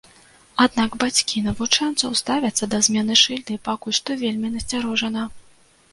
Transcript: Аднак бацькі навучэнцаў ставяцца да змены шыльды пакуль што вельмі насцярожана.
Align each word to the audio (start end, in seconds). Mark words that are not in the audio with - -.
Аднак 0.63 0.95
бацькі 1.03 1.43
навучэнцаў 1.47 2.17
ставяцца 2.21 2.71
да 2.73 2.79
змены 2.89 3.21
шыльды 3.23 3.61
пакуль 3.69 3.97
што 4.01 4.09
вельмі 4.23 4.53
насцярожана. 4.55 5.23